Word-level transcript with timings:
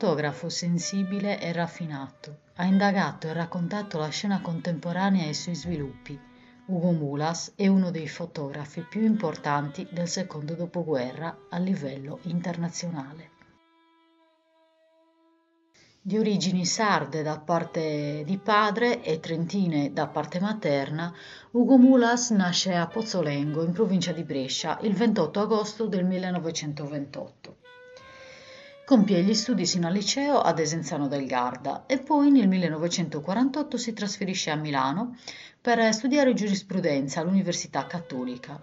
Fotografo 0.00 0.48
sensibile 0.48 1.40
e 1.40 1.52
raffinato, 1.52 2.42
ha 2.54 2.64
indagato 2.64 3.26
e 3.26 3.32
raccontato 3.32 3.98
la 3.98 4.10
scena 4.10 4.40
contemporanea 4.40 5.24
e 5.24 5.30
i 5.30 5.34
suoi 5.34 5.56
sviluppi. 5.56 6.16
Ugo 6.66 6.92
Mulas 6.92 7.54
è 7.56 7.66
uno 7.66 7.90
dei 7.90 8.06
fotografi 8.06 8.82
più 8.82 9.02
importanti 9.02 9.88
del 9.90 10.06
secondo 10.06 10.54
dopoguerra 10.54 11.36
a 11.50 11.58
livello 11.58 12.20
internazionale. 12.22 13.30
Di 16.00 16.16
origini 16.16 16.64
sarde 16.64 17.24
da 17.24 17.40
parte 17.40 18.22
di 18.24 18.38
padre 18.38 19.02
e 19.02 19.18
trentine 19.18 19.92
da 19.92 20.06
parte 20.06 20.38
materna, 20.38 21.12
Ugo 21.50 21.76
Mulas 21.76 22.30
nasce 22.30 22.72
a 22.72 22.86
Pozzolengo, 22.86 23.64
in 23.64 23.72
provincia 23.72 24.12
di 24.12 24.22
Brescia, 24.22 24.78
il 24.82 24.94
28 24.94 25.40
agosto 25.40 25.86
del 25.86 26.04
1928. 26.04 27.57
Compie 28.88 29.22
gli 29.22 29.34
studi 29.34 29.66
sino 29.66 29.86
al 29.86 29.92
liceo 29.92 30.40
ad 30.40 30.58
Esenzano 30.58 31.08
del 31.08 31.26
Garda 31.26 31.84
e 31.84 31.98
poi 31.98 32.30
nel 32.30 32.48
1948 32.48 33.76
si 33.76 33.92
trasferisce 33.92 34.48
a 34.50 34.56
Milano 34.56 35.14
per 35.60 35.92
studiare 35.92 36.32
giurisprudenza 36.32 37.20
all'Università 37.20 37.86
Cattolica. 37.86 38.58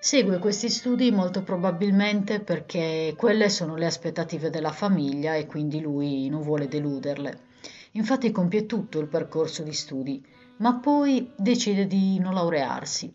Segue 0.00 0.40
questi 0.40 0.68
studi 0.68 1.12
molto 1.12 1.44
probabilmente 1.44 2.40
perché 2.40 3.14
quelle 3.16 3.50
sono 3.50 3.76
le 3.76 3.86
aspettative 3.86 4.50
della 4.50 4.72
famiglia 4.72 5.36
e 5.36 5.46
quindi 5.46 5.80
lui 5.80 6.28
non 6.28 6.42
vuole 6.42 6.66
deluderle. 6.66 7.42
Infatti 7.92 8.32
compie 8.32 8.66
tutto 8.66 8.98
il 8.98 9.06
percorso 9.06 9.62
di 9.62 9.72
studi, 9.72 10.20
ma 10.56 10.74
poi 10.74 11.30
decide 11.36 11.86
di 11.86 12.18
non 12.18 12.34
laurearsi. 12.34 13.14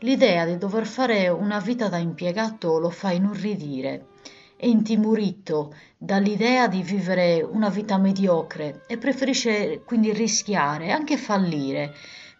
L'idea 0.00 0.46
di 0.46 0.58
dover 0.58 0.84
fare 0.84 1.28
una 1.28 1.60
vita 1.60 1.88
da 1.88 1.98
impiegato 1.98 2.80
lo 2.80 2.90
fa 2.90 3.12
inorridire 3.12 4.06
è 4.56 4.66
intimorito 4.66 5.74
dall'idea 5.98 6.68
di 6.68 6.82
vivere 6.82 7.42
una 7.42 7.68
vita 7.68 7.98
mediocre 7.98 8.82
e 8.86 8.98
preferisce 8.98 9.82
quindi 9.84 10.12
rischiare, 10.12 10.90
anche 10.90 11.16
fallire. 11.16 11.92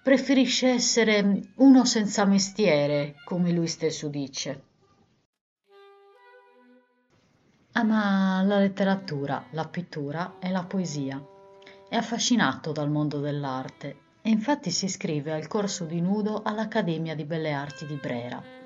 Preferisce 0.02 0.68
essere 0.68 1.40
uno 1.56 1.84
senza 1.84 2.24
mestiere, 2.24 3.14
come 3.24 3.52
lui 3.52 3.66
stesso 3.66 4.08
dice. 4.08 4.62
Ama 7.72 8.42
la 8.42 8.58
letteratura, 8.58 9.46
la 9.50 9.66
pittura 9.66 10.36
e 10.38 10.50
la 10.50 10.64
poesia. 10.64 11.22
È 11.88 11.96
affascinato 11.96 12.70
dal 12.72 12.90
mondo 12.90 13.18
dell'arte 13.18 13.96
e 14.22 14.30
infatti 14.30 14.70
si 14.70 14.84
iscrive 14.84 15.32
al 15.32 15.48
corso 15.48 15.84
di 15.84 16.00
nudo 16.00 16.42
all'Accademia 16.42 17.14
di 17.14 17.24
Belle 17.24 17.52
Arti 17.52 17.86
di 17.86 17.96
Brera 17.96 18.63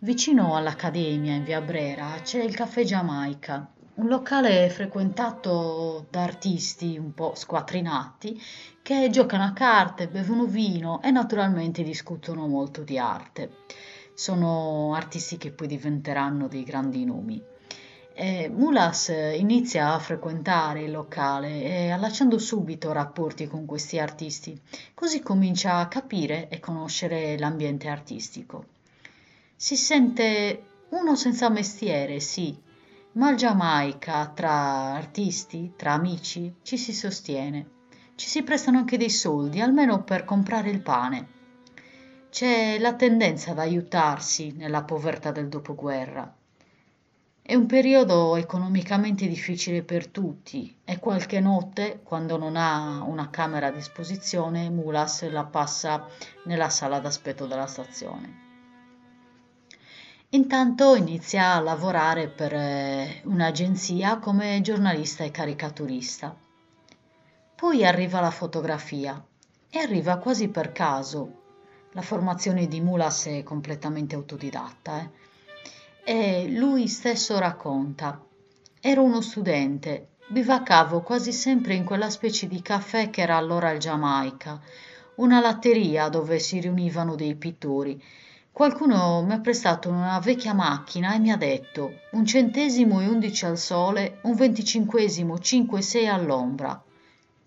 Vicino 0.00 0.54
all'Accademia, 0.54 1.34
in 1.34 1.44
via 1.44 1.62
Brera, 1.62 2.18
c'è 2.22 2.42
il 2.42 2.54
Caffè 2.54 2.84
Giamaica, 2.84 3.66
un 3.94 4.08
locale 4.08 4.68
frequentato 4.68 6.06
da 6.10 6.24
artisti 6.24 6.98
un 6.98 7.14
po' 7.14 7.32
squattrinati 7.34 8.38
che 8.82 9.08
giocano 9.10 9.44
a 9.44 9.52
carte, 9.52 10.08
bevono 10.08 10.44
vino 10.44 11.00
e 11.00 11.10
naturalmente 11.10 11.82
discutono 11.82 12.46
molto 12.46 12.82
di 12.82 12.98
arte. 12.98 13.58
Sono 14.12 14.94
artisti 14.94 15.38
che 15.38 15.52
poi 15.52 15.68
diventeranno 15.68 16.48
dei 16.48 16.64
grandi 16.64 17.04
nomi. 17.06 17.42
E 18.12 18.50
Mulas 18.50 19.08
inizia 19.08 19.94
a 19.94 19.98
frequentare 19.98 20.82
il 20.82 20.90
locale 20.90 21.62
e 21.62 21.90
allacciando 21.90 22.36
subito 22.38 22.92
rapporti 22.92 23.46
con 23.46 23.64
questi 23.64 23.98
artisti, 23.98 24.60
così 24.92 25.22
comincia 25.22 25.78
a 25.78 25.88
capire 25.88 26.48
e 26.48 26.60
conoscere 26.60 27.38
l'ambiente 27.38 27.88
artistico. 27.88 28.73
Si 29.56 29.76
sente 29.76 30.64
uno 30.90 31.14
senza 31.14 31.48
mestiere, 31.48 32.20
sì, 32.20 32.60
ma 33.12 33.28
al 33.28 33.36
Giamaica, 33.36 34.28
tra 34.34 34.94
artisti, 34.94 35.72
tra 35.76 35.92
amici, 35.92 36.56
ci 36.62 36.76
si 36.76 36.92
sostiene. 36.92 37.70
Ci 38.16 38.28
si 38.28 38.42
prestano 38.42 38.78
anche 38.78 38.96
dei 38.96 39.10
soldi, 39.10 39.60
almeno 39.60 40.02
per 40.02 40.24
comprare 40.24 40.70
il 40.70 40.82
pane. 40.82 41.28
C'è 42.30 42.78
la 42.78 42.94
tendenza 42.94 43.52
ad 43.52 43.60
aiutarsi 43.60 44.52
nella 44.56 44.82
povertà 44.82 45.30
del 45.30 45.48
dopoguerra. 45.48 46.34
È 47.40 47.54
un 47.54 47.66
periodo 47.66 48.36
economicamente 48.36 49.28
difficile 49.28 49.82
per 49.82 50.08
tutti 50.08 50.76
e 50.84 50.98
qualche 50.98 51.38
notte, 51.40 52.00
quando 52.02 52.36
non 52.36 52.56
ha 52.56 53.02
una 53.02 53.30
camera 53.30 53.68
a 53.68 53.70
disposizione, 53.70 54.70
Mulas 54.70 55.28
la 55.30 55.44
passa 55.44 56.08
nella 56.44 56.70
sala 56.70 56.98
d'aspetto 56.98 57.46
della 57.46 57.66
stazione. 57.66 58.43
Intanto 60.34 60.96
inizia 60.96 61.54
a 61.54 61.60
lavorare 61.60 62.26
per 62.26 62.52
eh, 62.52 63.20
un'agenzia 63.26 64.18
come 64.18 64.60
giornalista 64.62 65.22
e 65.22 65.30
caricaturista. 65.30 66.36
Poi 67.54 67.86
arriva 67.86 68.18
la 68.18 68.32
fotografia 68.32 69.24
e 69.70 69.78
arriva 69.78 70.16
quasi 70.16 70.48
per 70.48 70.72
caso. 70.72 71.42
La 71.92 72.02
formazione 72.02 72.66
di 72.66 72.80
Mulas 72.80 73.26
è 73.26 73.44
completamente 73.44 74.16
autodidatta. 74.16 75.08
Eh? 76.02 76.40
E 76.42 76.48
lui 76.48 76.88
stesso 76.88 77.38
racconta. 77.38 78.20
Ero 78.80 79.04
uno 79.04 79.20
studente, 79.20 80.14
bivacavo 80.26 81.02
quasi 81.02 81.32
sempre 81.32 81.74
in 81.74 81.84
quella 81.84 82.10
specie 82.10 82.48
di 82.48 82.60
caffè 82.60 83.08
che 83.08 83.20
era 83.20 83.36
allora 83.36 83.70
il 83.70 83.78
Giamaica, 83.78 84.60
una 85.16 85.38
latteria 85.38 86.08
dove 86.08 86.40
si 86.40 86.58
riunivano 86.58 87.14
dei 87.14 87.36
pittori 87.36 88.02
Qualcuno 88.54 89.24
mi 89.24 89.32
ha 89.32 89.40
prestato 89.40 89.88
una 89.88 90.20
vecchia 90.20 90.54
macchina 90.54 91.12
e 91.12 91.18
mi 91.18 91.32
ha 91.32 91.36
detto 91.36 92.02
un 92.12 92.24
centesimo 92.24 93.00
e 93.00 93.08
undici 93.08 93.44
al 93.44 93.58
sole, 93.58 94.20
un 94.22 94.36
venticinquesimo 94.36 95.40
cinque 95.40 95.80
e 95.80 95.82
sei 95.82 96.06
all'ombra. 96.06 96.80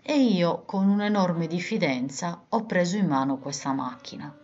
E 0.01 0.19
io, 0.19 0.63
con 0.65 0.89
un'enorme 0.89 1.47
diffidenza, 1.47 2.43
ho 2.49 2.65
preso 2.65 2.97
in 2.97 3.07
mano 3.07 3.37
questa 3.37 3.71
macchina. 3.71 4.35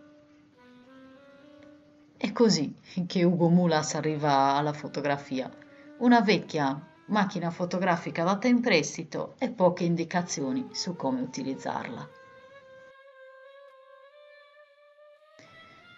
È 2.15 2.31
così 2.31 2.73
che 3.07 3.23
Ugo 3.25 3.49
Mulas 3.49 3.95
arriva 3.95 4.53
alla 4.55 4.71
fotografia. 4.71 5.51
Una 5.97 6.21
vecchia 6.21 6.81
macchina 7.07 7.51
fotografica 7.51 8.23
data 8.23 8.47
in 8.47 8.61
prestito 8.61 9.35
e 9.37 9.49
poche 9.49 9.83
indicazioni 9.83 10.69
su 10.71 10.95
come 10.95 11.19
utilizzarla. 11.19 12.21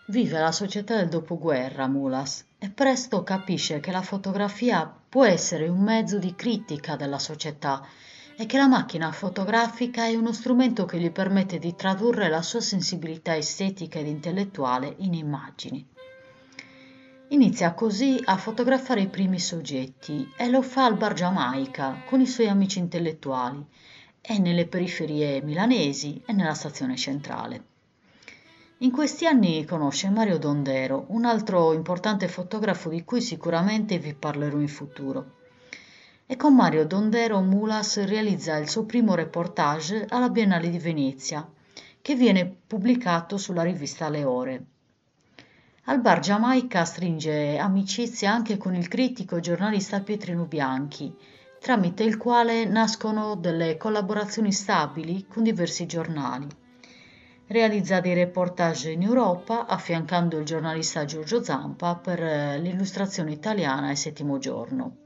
Vive 0.08 0.38
la 0.38 0.52
società 0.52 0.98
del 0.98 1.10
dopoguerra 1.10 1.88
Mulas 1.88 2.46
e 2.60 2.70
presto 2.70 3.24
capisce 3.24 3.80
che 3.80 3.92
la 3.92 4.04
fotografia 4.04 4.86
può 5.10 5.26
essere 5.26 5.68
un 5.68 5.82
mezzo 5.82 6.20
di 6.20 6.36
critica 6.36 6.96
della 6.96 7.18
società 7.18 7.84
e 8.38 8.46
che 8.46 8.58
la 8.58 8.68
macchina 8.68 9.12
fotografica 9.12 10.06
è 10.06 10.14
uno 10.14 10.32
strumento 10.32 10.86
che 10.86 11.00
gli 11.00 11.10
permette 11.10 11.58
di 11.58 11.74
tradurre 11.74 12.30
la 12.30 12.44
sua 12.44 12.62
sensibilità 12.62 13.36
estetica 13.36 13.98
ed 13.98 14.06
intellettuale 14.06 14.94
in 15.00 15.16
immagini. 15.16 15.84
Inizia 17.30 17.74
così 17.74 18.22
a 18.26 18.38
fotografare 18.38 19.02
i 19.02 19.08
primi 19.08 19.40
soggetti 19.40 20.32
e 20.38 20.48
lo 20.50 20.62
fa 20.62 20.86
al 20.86 20.98
Bar 20.98 21.14
Giamaica 21.14 22.04
con 22.06 22.22
i 22.22 22.28
suoi 22.28 22.48
amici 22.48 22.78
intellettuali 22.78 23.66
e 24.22 24.38
nelle 24.38 24.68
periferie 24.68 25.42
milanesi 25.42 26.22
e 26.24 26.32
nella 26.32 26.54
stazione 26.54 26.96
centrale. 26.96 27.74
In 28.80 28.92
questi 28.92 29.26
anni 29.26 29.64
conosce 29.64 30.10
Mario 30.10 30.38
Dondero, 30.38 31.06
un 31.08 31.24
altro 31.24 31.72
importante 31.72 32.28
fotografo 32.28 32.90
di 32.90 33.06
cui 33.06 33.22
sicuramente 33.22 33.98
vi 34.00 34.14
parlerò 34.14 34.60
in 34.60 34.68
futuro. 34.68 35.36
E 36.26 36.36
con 36.36 36.54
Mario 36.54 36.86
Dondero 36.86 37.40
Mulas 37.40 38.04
realizza 38.04 38.58
il 38.58 38.68
suo 38.68 38.84
primo 38.84 39.16
reportage 39.16 40.06
alla 40.10 40.28
Biennale 40.28 40.70
di 40.70 40.78
Venezia, 40.78 41.50
che 42.02 42.16
viene 42.16 42.54
pubblicato 42.68 43.38
sulla 43.38 43.64
rivista 43.64 44.10
Le 44.10 44.26
Ore. 44.26 44.66
Al 45.86 46.02
bar 46.02 46.20
Giamaica 46.20 46.84
stringe 46.84 47.58
amicizia 47.58 48.34
anche 48.34 48.58
con 48.58 48.76
il 48.76 48.90
critico 48.90 49.38
e 49.38 49.42
giornalista 49.42 50.02
Pietrino 50.02 50.44
Bianchi, 50.44 51.16
tramite 51.62 52.04
il 52.04 52.18
quale 52.18 52.66
nascono 52.66 53.36
delle 53.36 53.78
collaborazioni 53.78 54.52
stabili 54.52 55.28
con 55.28 55.44
diversi 55.44 55.86
giornali 55.86 56.64
realizza 57.48 58.00
dei 58.00 58.14
reportage 58.14 58.92
in 58.92 59.04
Europa 59.04 59.68
affiancando 59.68 60.38
il 60.40 60.46
giornalista 60.46 61.06
Giorgio 61.06 61.44
Zampa 61.44 61.96
per 61.96 62.22
eh, 62.22 62.60
l'illustrazione 62.60 63.32
italiana 63.32 63.92
e 63.92 63.96
Settimo 63.96 64.38
Giorno. 64.40 64.98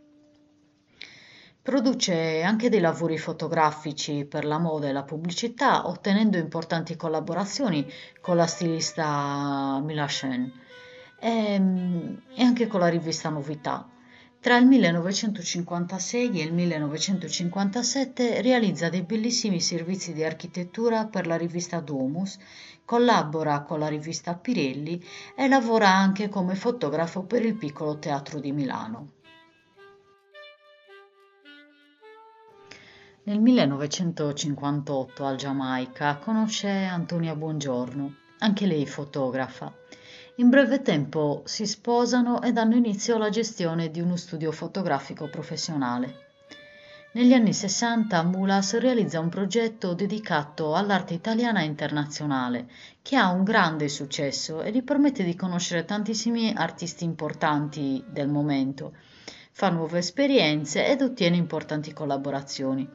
Produce 1.61 2.41
anche 2.41 2.69
dei 2.69 2.79
lavori 2.79 3.17
fotografici 3.17 4.25
per 4.25 4.45
la 4.45 4.57
moda 4.57 4.87
e 4.87 4.93
la 4.93 5.03
pubblicità, 5.03 5.87
ottenendo 5.87 6.37
importanti 6.37 6.95
collaborazioni 6.95 7.85
con 8.21 8.37
la 8.37 8.47
stilista 8.47 9.79
Mila 9.83 10.07
Shen 10.07 10.51
e, 11.19 11.59
mm, 11.59 12.15
e 12.35 12.43
anche 12.43 12.67
con 12.67 12.79
la 12.79 12.87
rivista 12.87 13.29
Novità. 13.29 13.87
Tra 14.41 14.55
il 14.55 14.65
1956 14.67 16.39
e 16.39 16.43
il 16.43 16.53
1957 16.53 18.41
realizza 18.41 18.87
dei 18.87 19.01
bellissimi 19.01 19.59
servizi 19.59 20.13
di 20.13 20.23
architettura 20.23 21.07
per 21.07 21.27
la 21.27 21.35
rivista 21.35 21.81
Domus, 21.81 22.37
collabora 22.85 23.63
con 23.63 23.79
la 23.79 23.89
rivista 23.89 24.35
Pirelli 24.35 25.03
e 25.35 25.49
lavora 25.49 25.89
anche 25.89 26.29
come 26.29 26.55
fotografo 26.55 27.23
per 27.23 27.43
il 27.43 27.55
Piccolo 27.55 27.99
Teatro 27.99 28.39
di 28.39 28.53
Milano. 28.53 29.11
Nel 33.23 33.41
1958 33.41 35.25
al 35.25 35.35
Giamaica 35.35 36.15
conosce 36.15 36.69
Antonia 36.69 37.35
Buongiorno, 37.35 38.15
anche 38.39 38.65
lei 38.65 38.87
fotografa. 38.87 39.71
In 40.39 40.47
breve 40.47 40.81
tempo 40.81 41.41
si 41.43 41.65
sposano 41.67 42.41
e 42.41 42.53
danno 42.53 42.77
inizio 42.77 43.15
alla 43.15 43.27
gestione 43.27 43.91
di 43.91 43.99
uno 43.99 44.15
studio 44.15 44.53
fotografico 44.53 45.27
professionale. 45.27 46.27
Negli 47.11 47.33
anni 47.33 47.51
60 47.51 48.23
Mulas 48.23 48.79
realizza 48.79 49.19
un 49.19 49.27
progetto 49.27 49.93
dedicato 49.93 50.75
all'arte 50.75 51.13
italiana 51.13 51.59
e 51.59 51.65
internazionale, 51.65 52.69
che 53.01 53.17
ha 53.17 53.29
un 53.31 53.43
grande 53.43 53.89
successo 53.89 54.61
e 54.61 54.71
gli 54.71 54.81
permette 54.81 55.25
di 55.25 55.35
conoscere 55.35 55.83
tantissimi 55.83 56.53
artisti 56.55 57.03
importanti 57.03 58.01
del 58.07 58.29
momento, 58.29 58.93
fa 59.51 59.67
nuove 59.67 59.97
esperienze 59.97 60.87
ed 60.87 61.01
ottiene 61.01 61.35
importanti 61.35 61.91
collaborazioni. 61.91 62.89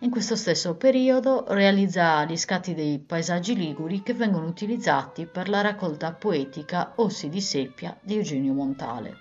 In 0.00 0.10
questo 0.10 0.36
stesso 0.36 0.76
periodo 0.76 1.44
realizza 1.48 2.24
gli 2.24 2.36
scatti 2.36 2.72
dei 2.72 3.00
paesaggi 3.00 3.56
liguri 3.56 4.00
che 4.00 4.14
vengono 4.14 4.46
utilizzati 4.46 5.26
per 5.26 5.48
la 5.48 5.60
raccolta 5.60 6.12
poetica 6.12 6.92
Ossi 6.98 7.28
di 7.28 7.40
seppia 7.40 7.98
di 8.00 8.14
Eugenio 8.14 8.52
Montale. 8.52 9.16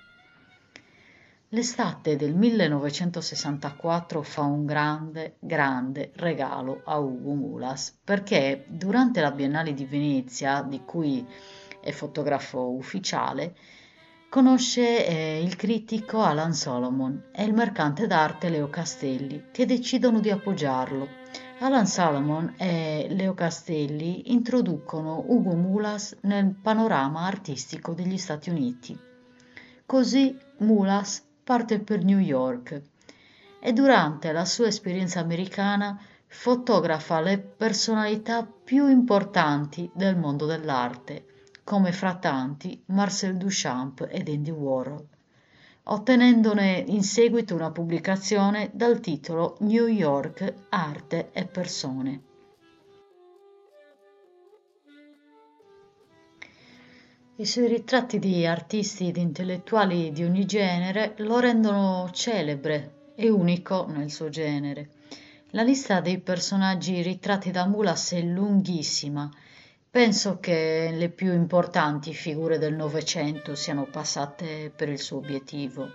L'estate 1.50 2.16
del 2.16 2.36
1964 2.36 4.22
fa 4.22 4.42
un 4.44 4.68
grande, 4.68 5.38
grande 5.40 6.12
regalo 6.18 6.84
a 6.86 7.00
Ugo 7.00 7.34
Mulas 7.34 7.98
perché 8.04 8.66
durante 8.68 9.20
la 9.20 9.32
Biennale 9.32 9.74
di 9.74 9.86
Venezia, 9.86 10.62
di 10.62 10.84
cui 10.86 11.26
è 11.82 11.90
fotografo 11.90 12.70
ufficiale, 12.70 13.56
conosce 14.30 15.06
eh, 15.06 15.42
il 15.42 15.56
critico 15.56 16.22
Alan 16.22 16.54
Solomon 16.54 17.30
e 17.32 17.44
il 17.46 17.54
mercante 17.54 18.08
d'arte 18.08 18.50
Leo 18.50 18.70
Castelli 18.70 19.46
che 19.52 19.66
decidono 19.66 20.20
di 20.20 20.30
appoggiarlo. 20.30 21.08
Alan 21.60 21.88
Solomon 21.88 22.54
e 22.58 23.08
Leo 23.10 23.34
Castelli 23.34 24.32
introducono 24.32 25.24
Ugo 25.28 25.56
Mulas 25.56 26.16
nel 26.22 26.54
panorama 26.62 27.26
artistico 27.26 27.94
degli 27.94 28.18
Stati 28.18 28.50
Uniti. 28.50 28.98
Così 29.86 30.38
Mulas 30.58 31.24
parte 31.44 31.80
per 31.80 32.04
New 32.04 32.20
York 32.20 32.82
e 33.60 33.74
durante 33.74 34.32
la 34.34 34.46
sua 34.46 34.68
esperienza 34.68 35.20
americana 35.22 36.00
fotografa 36.28 37.22
le 37.22 37.40
personalità 37.40 38.46
più 38.46 38.88
importanti 38.90 39.90
del 39.94 40.18
mondo 40.18 40.46
dell'arte, 40.46 41.26
come 41.68 41.92
fra 41.92 42.16
tanti 42.16 42.82
Marcel 42.86 43.36
Duchamp 43.36 44.08
ed 44.10 44.30
Andy 44.30 44.52
Warhol, 44.52 45.06
ottenendone 45.84 46.82
in 46.88 47.04
seguito 47.04 47.56
una 47.56 47.72
pubblicazione 47.72 48.70
dal 48.72 49.02
titolo 49.02 49.58
New 49.60 49.88
York, 49.88 50.54
Arte 50.70 51.28
e 51.34 51.46
Persone. 51.46 52.22
I 57.36 57.46
suoi 57.46 57.68
ritratti 57.68 58.18
di 58.18 58.46
artisti 58.46 59.10
ed 59.10 59.18
intellettuali 59.18 60.14
di 60.14 60.24
ogni 60.24 60.46
genere 60.46 61.16
lo 61.18 61.40
rendono 61.40 62.10
celebre 62.14 63.12
e 63.14 63.28
unico 63.28 63.88
nel 63.90 64.10
suo 64.10 64.30
genere. 64.30 64.92
La 65.50 65.64
lista 65.64 66.00
dei 66.00 66.20
personaggi 66.20 67.02
ritratti 67.02 67.52
da 67.52 67.66
Mulas 67.66 68.14
è 68.14 68.22
lunghissima. 68.22 69.30
Penso 69.90 70.40
che 70.40 70.92
le 70.94 71.10
più 71.10 71.34
importanti 71.34 72.14
figure 72.14 72.58
del 72.58 72.76
Novecento 72.76 73.56
siano 73.56 73.86
passate 73.86 74.72
per 74.76 74.90
il 74.90 75.00
suo 75.00 75.18
obiettivo. 75.18 75.90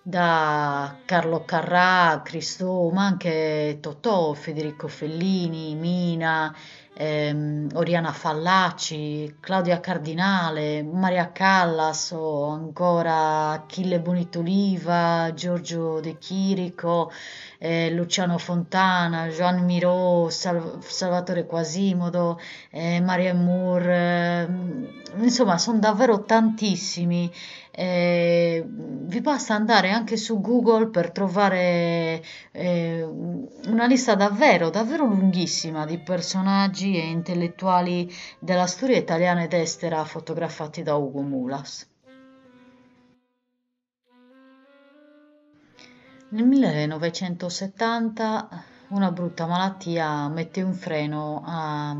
Da 0.00 0.96
Carlo 1.04 1.44
Carrà, 1.44 2.22
Cristo, 2.24 2.88
ma 2.90 3.04
anche 3.04 3.78
Totò, 3.80 4.32
Federico 4.32 4.88
Fellini, 4.88 5.74
Mina, 5.74 6.54
ehm, 6.94 7.68
Oriana 7.74 8.12
Fallaci, 8.12 9.36
Claudia 9.40 9.80
Cardinale, 9.80 10.82
Maria 10.82 11.30
Callas 11.30 12.12
o 12.12 12.46
ancora 12.46 13.50
Achille 13.50 14.00
Bonitoliva, 14.00 15.32
Giorgio 15.34 16.00
De 16.00 16.16
Chirico, 16.18 17.12
eh, 17.58 17.90
Luciano 17.90 18.38
Fontana, 18.38 19.28
Joan 19.28 19.64
Miró, 19.64 20.28
Sal- 20.30 20.78
Salvatore 20.82 21.44
Quasimodo, 21.46 22.38
eh, 22.70 23.00
Maria 23.00 23.34
Moore, 23.34 24.46
eh, 25.16 25.22
insomma 25.22 25.58
sono 25.58 25.78
davvero 25.78 26.24
tantissimi. 26.24 27.30
Eh, 27.70 28.64
vi 28.66 29.20
basta 29.20 29.54
andare 29.54 29.90
anche 29.90 30.16
su 30.16 30.40
Google 30.40 30.88
per 30.88 31.12
trovare 31.12 32.22
eh, 32.50 33.02
una 33.04 33.86
lista 33.86 34.14
davvero, 34.16 34.70
davvero 34.70 35.04
lunghissima 35.06 35.86
di 35.86 35.98
personaggi 35.98 36.96
e 36.96 37.06
intellettuali 37.06 38.12
della 38.40 38.66
storia 38.66 38.96
italiana 38.96 39.44
ed 39.44 39.52
estera 39.52 40.04
fotografati 40.04 40.82
da 40.82 40.96
Ugo 40.96 41.20
Mulas. 41.22 41.86
Nel 46.30 46.44
1970 46.44 48.64
una 48.88 49.10
brutta 49.10 49.46
malattia 49.46 50.28
mette 50.28 50.60
un 50.60 50.74
freno 50.74 51.42
a, 51.42 51.96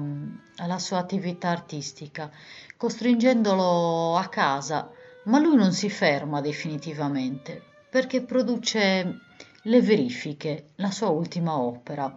alla 0.56 0.78
sua 0.78 0.98
attività 0.98 1.48
artistica, 1.48 2.30
costringendolo 2.76 4.19
a 4.19 4.28
casa, 4.28 4.90
ma 5.25 5.38
lui 5.38 5.56
non 5.56 5.72
si 5.72 5.88
ferma 5.88 6.42
definitivamente 6.42 7.62
perché 7.88 8.20
produce 8.20 9.20
Le 9.62 9.80
verifiche, 9.80 10.72
la 10.75 10.90
sua 10.90 11.08
ultima 11.08 11.58
opera, 11.58 12.14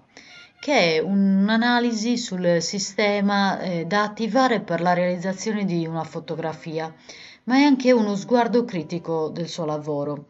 che 0.60 0.96
è 0.96 1.00
un'analisi 1.00 2.18
sul 2.18 2.58
sistema 2.60 3.62
eh, 3.62 3.86
da 3.86 4.04
attivare 4.04 4.60
per 4.60 4.81
la 4.81 4.92
realizzazione 4.92 5.63
di 5.63 5.88
una 5.88 6.04
fotografia, 6.04 6.94
ma 7.46 7.56
è 7.56 7.62
anche 7.62 7.94
uno 7.94 8.18
sguardo 8.18 8.66
critico 8.66 9.30
del 9.30 9.48
suo 9.48 9.63
lavoro 9.63 10.25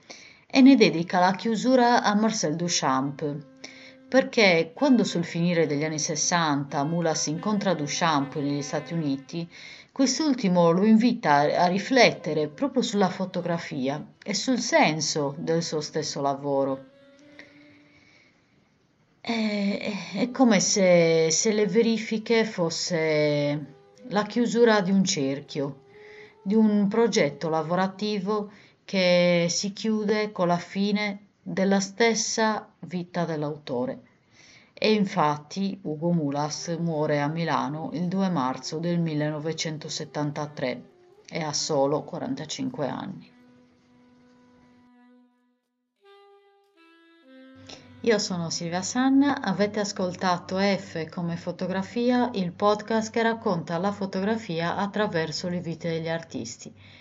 e 0.53 0.59
ne 0.59 0.75
dedica 0.75 1.19
la 1.19 1.31
chiusura 1.31 2.03
a 2.03 2.13
Marcel 2.13 2.57
Duchamp, 2.57 3.37
perché 4.09 4.71
quando 4.75 5.05
sul 5.05 5.23
finire 5.23 5.65
degli 5.65 5.85
anni 5.85 5.97
60 5.97 6.83
Mulas 6.83 7.27
incontra 7.27 7.73
Duchamp 7.73 8.35
negli 8.35 8.61
Stati 8.61 8.93
Uniti, 8.93 9.49
quest'ultimo 9.93 10.71
lo 10.71 10.83
invita 10.83 11.35
a 11.35 11.67
riflettere 11.67 12.49
proprio 12.49 12.81
sulla 12.81 13.07
fotografia 13.07 14.05
e 14.21 14.33
sul 14.33 14.59
senso 14.59 15.35
del 15.37 15.63
suo 15.63 15.79
stesso 15.79 16.19
lavoro. 16.19 16.85
È, 19.21 19.93
è 20.15 20.31
come 20.31 20.59
se, 20.59 21.29
se 21.31 21.53
le 21.53 21.65
verifiche 21.65 22.43
fosse 22.43 23.75
la 24.09 24.23
chiusura 24.23 24.81
di 24.81 24.91
un 24.91 25.05
cerchio, 25.05 25.83
di 26.43 26.55
un 26.55 26.89
progetto 26.89 27.47
lavorativo 27.47 28.51
che 28.91 29.45
si 29.47 29.71
chiude 29.71 30.33
con 30.33 30.47
la 30.47 30.57
fine 30.57 31.27
della 31.41 31.79
stessa 31.79 32.73
vita 32.79 33.23
dell'autore. 33.23 34.01
E 34.73 34.91
infatti 34.91 35.79
Ugo 35.83 36.11
Mulas 36.11 36.75
muore 36.77 37.21
a 37.21 37.27
Milano 37.27 37.91
il 37.93 38.09
2 38.09 38.29
marzo 38.29 38.79
del 38.79 38.99
1973 38.99 40.83
e 41.29 41.41
ha 41.41 41.53
solo 41.53 42.03
45 42.03 42.87
anni. 42.89 43.31
Io 48.01 48.19
sono 48.19 48.49
Silvia 48.49 48.81
Sanna, 48.81 49.39
avete 49.41 49.79
ascoltato 49.79 50.57
F 50.57 51.07
come 51.07 51.37
fotografia, 51.37 52.29
il 52.33 52.51
podcast 52.51 53.09
che 53.09 53.21
racconta 53.21 53.77
la 53.77 53.93
fotografia 53.93 54.75
attraverso 54.75 55.47
le 55.47 55.61
vite 55.61 55.87
degli 55.87 56.09
artisti. 56.09 56.99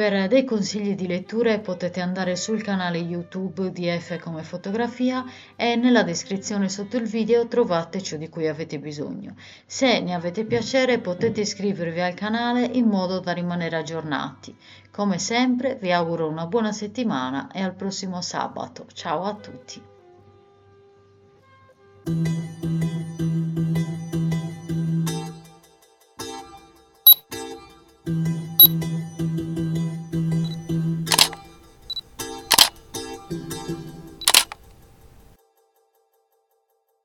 Per 0.00 0.28
dei 0.28 0.44
consigli 0.46 0.94
di 0.94 1.06
letture 1.06 1.58
potete 1.58 2.00
andare 2.00 2.34
sul 2.34 2.62
canale 2.62 2.96
YouTube 2.96 3.70
di 3.70 3.86
F 3.86 4.18
come 4.18 4.42
fotografia 4.42 5.26
e 5.54 5.76
nella 5.76 6.02
descrizione 6.04 6.70
sotto 6.70 6.96
il 6.96 7.06
video 7.06 7.46
trovate 7.46 8.00
ciò 8.00 8.16
di 8.16 8.30
cui 8.30 8.48
avete 8.48 8.78
bisogno. 8.78 9.34
Se 9.66 10.00
ne 10.00 10.14
avete 10.14 10.46
piacere 10.46 11.00
potete 11.00 11.42
iscrivervi 11.42 12.00
al 12.00 12.14
canale 12.14 12.64
in 12.64 12.86
modo 12.86 13.20
da 13.20 13.32
rimanere 13.32 13.76
aggiornati. 13.76 14.56
Come 14.90 15.18
sempre 15.18 15.76
vi 15.78 15.92
auguro 15.92 16.30
una 16.30 16.46
buona 16.46 16.72
settimana 16.72 17.50
e 17.52 17.60
al 17.60 17.74
prossimo 17.74 18.22
sabato. 18.22 18.86
Ciao 18.94 19.24
a 19.24 19.34
tutti. 19.34 19.82